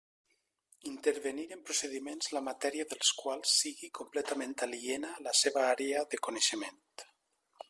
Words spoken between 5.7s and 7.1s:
àrea de coneixement.